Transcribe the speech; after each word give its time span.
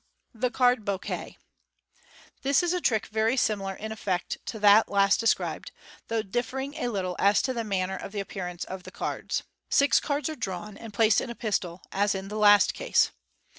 The 0.33 0.49
Card 0.49 0.83
Eougiuet.— 0.85 1.35
This 2.41 2.63
is 2.63 2.73
a 2.73 2.81
trick 2.81 3.05
very 3.09 3.37
similar 3.37 3.75
in 3.75 3.91
effect 3.91 4.39
to 4.47 4.57
that 4.57 4.89
last 4.89 5.19
described, 5.19 5.71
though 6.07 6.23
differing 6.23 6.73
a 6.73 6.87
little 6.87 7.15
as 7.19 7.39
to 7.43 7.53
the 7.53 7.63
manner 7.63 7.97
of 7.97 8.11
the 8.11 8.19
appearance 8.19 8.63
of 8.63 8.81
the 8.81 8.89
cards. 8.89 9.43
Six 9.69 9.99
cards 9.99 10.27
are 10.27 10.35
drawn, 10.35 10.75
and 10.75 10.91
placed 10.91 11.21
in 11.21 11.29
a 11.29 11.35
pistol, 11.35 11.83
as 11.91 12.15
in 12.15 12.29
the 12.29 12.37
last 12.39 12.73
case. 12.73 13.11